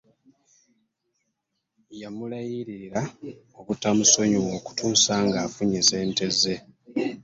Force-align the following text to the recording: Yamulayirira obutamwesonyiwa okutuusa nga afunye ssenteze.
Yamulayirira 2.01 3.01
obutamwesonyiwa 3.59 4.51
okutuusa 4.59 5.13
nga 5.25 5.37
afunye 5.47 5.79
ssenteze. 5.83 6.53